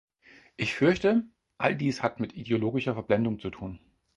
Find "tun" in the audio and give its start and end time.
3.51-3.79